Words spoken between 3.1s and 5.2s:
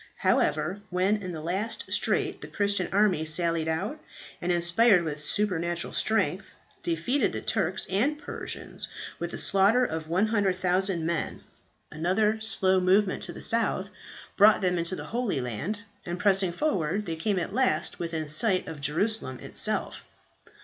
sallied out, and inspired with